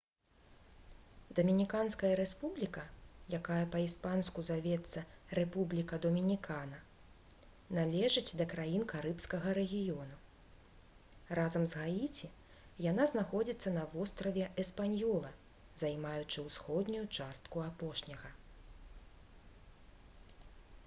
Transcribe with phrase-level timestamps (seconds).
[1.39, 2.83] дамініканская рэспубліка
[3.39, 5.03] якая па-іспанску завецца
[5.39, 6.79] república dominicana
[7.79, 10.17] належыць да краін карыбскага рэгіёну.
[11.41, 12.31] разам з гаіці
[12.89, 15.35] яна знаходзіцца на востраве эспаньёла
[15.85, 18.35] займаючы ўсходнюю частку апошняга